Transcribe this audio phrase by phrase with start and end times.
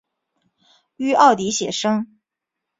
[0.95, 2.17] 於澳底写生